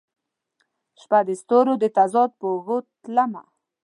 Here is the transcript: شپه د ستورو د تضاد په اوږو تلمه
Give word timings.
شپه 1.01 1.19
د 1.27 1.29
ستورو 1.41 1.73
د 1.79 1.85
تضاد 1.97 2.29
په 2.39 2.45
اوږو 2.53 2.77
تلمه 3.01 3.43